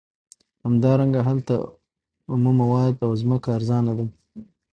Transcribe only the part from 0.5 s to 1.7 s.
همدارنګه هلته